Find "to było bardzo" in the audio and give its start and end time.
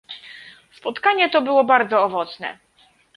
1.29-2.03